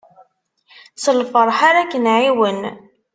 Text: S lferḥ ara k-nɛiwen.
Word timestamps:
S 1.03 1.05
lferḥ 1.19 1.59
ara 1.69 1.89
k-nɛiwen. 1.91 2.61